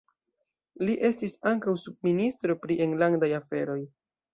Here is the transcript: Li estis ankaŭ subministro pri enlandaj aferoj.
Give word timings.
Li 0.87 0.95
estis 1.11 1.37
ankaŭ 1.53 1.77
subministro 1.85 2.59
pri 2.67 2.83
enlandaj 2.91 3.35
aferoj. 3.45 3.83